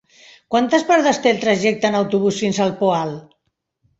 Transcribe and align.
Quantes 0.53 0.85
parades 0.91 1.19
té 1.25 1.33
el 1.33 1.41
trajecte 1.43 1.91
en 1.91 1.97
autobús 1.99 2.39
fins 2.45 2.61
al 2.65 2.75
Poal? 2.83 3.13